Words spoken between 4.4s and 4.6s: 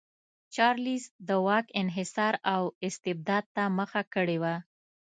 وه.